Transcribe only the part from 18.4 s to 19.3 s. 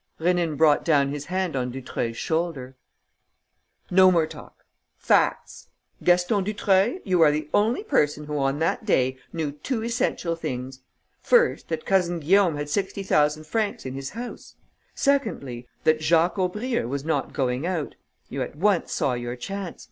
at once saw